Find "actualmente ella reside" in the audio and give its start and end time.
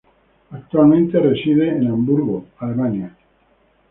0.49-1.69